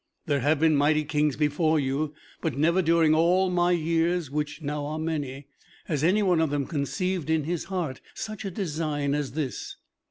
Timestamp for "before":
1.35-1.79